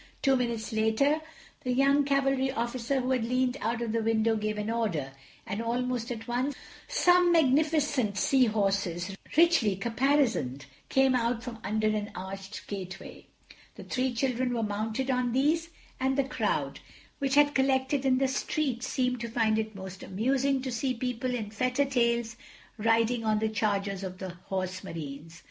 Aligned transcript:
Two 0.23 0.35
minutes 0.35 0.73
later 0.73 1.21
the 1.63 1.71
young 1.71 2.03
Cavalry 2.03 2.51
Officer 2.51 3.01
who 3.01 3.11
had 3.11 3.23
leaned 3.23 3.55
out 3.61 3.83
of 3.83 3.91
the 3.91 4.01
window 4.01 4.35
gave 4.35 4.57
an 4.57 4.71
order, 4.71 5.11
and 5.45 5.61
almost 5.61 6.09
at 6.09 6.27
once 6.27 6.55
some 6.87 7.31
magnificent 7.31 8.17
Sea 8.17 8.45
Horses, 8.45 9.15
richly 9.37 9.75
caparisoned, 9.75 10.65
came 10.89 11.13
out 11.13 11.43
from 11.43 11.59
under 11.63 11.85
an 11.85 12.09
arched 12.15 12.65
gateway. 12.65 13.27
The 13.75 13.83
three 13.83 14.11
children 14.11 14.55
were 14.55 14.63
mounted 14.63 15.11
on 15.11 15.33
these, 15.33 15.69
and 15.99 16.17
the 16.17 16.23
crowd 16.23 16.79
which 17.19 17.35
had 17.35 17.53
collected 17.53 18.03
in 18.03 18.17
the 18.17 18.27
street 18.27 18.81
seemed 18.81 19.19
to 19.19 19.29
find 19.29 19.59
it 19.59 19.75
most 19.75 20.01
amusing 20.01 20.63
to 20.63 20.71
see 20.71 20.95
people 20.95 21.35
in 21.35 21.51
fetter 21.51 21.85
tails 21.85 22.37
riding 22.79 23.23
on 23.23 23.37
the 23.37 23.49
chargers 23.49 24.03
of 24.03 24.17
the 24.17 24.29
Horse 24.45 24.83
Marines. 24.83 25.39